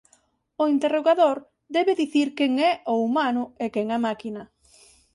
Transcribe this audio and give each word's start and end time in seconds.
O 0.63 0.63
interrogador 0.75 1.37
debe 1.75 1.93
dicir 2.01 2.27
quen 2.37 2.51
é 2.69 2.71
o 2.91 2.95
humano 3.05 3.43
e 3.63 3.65
quen 3.73 3.87
a 3.95 3.97
máquina. 4.07 4.43